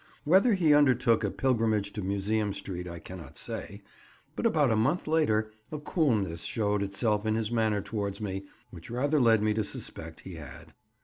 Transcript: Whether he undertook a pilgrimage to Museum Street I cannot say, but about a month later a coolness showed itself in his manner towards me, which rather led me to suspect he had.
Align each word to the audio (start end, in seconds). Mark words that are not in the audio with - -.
Whether 0.23 0.55
he 0.55 0.73
undertook 0.73 1.23
a 1.23 1.29
pilgrimage 1.29 1.93
to 1.93 2.01
Museum 2.01 2.53
Street 2.53 2.87
I 2.87 2.97
cannot 2.97 3.37
say, 3.37 3.83
but 4.35 4.47
about 4.47 4.71
a 4.71 4.75
month 4.75 5.05
later 5.05 5.51
a 5.71 5.77
coolness 5.77 6.41
showed 6.41 6.81
itself 6.81 7.23
in 7.23 7.35
his 7.35 7.51
manner 7.51 7.81
towards 7.83 8.19
me, 8.19 8.45
which 8.71 8.89
rather 8.89 9.21
led 9.21 9.43
me 9.43 9.53
to 9.53 9.63
suspect 9.63 10.21
he 10.21 10.33
had. 10.37 10.73